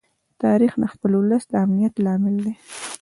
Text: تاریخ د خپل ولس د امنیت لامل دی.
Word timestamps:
تاریخ 0.43 0.71
د 0.79 0.83
خپل 0.93 1.11
ولس 1.19 1.43
د 1.49 1.53
امنیت 1.65 1.93
لامل 2.05 2.35
دی. 2.45 2.53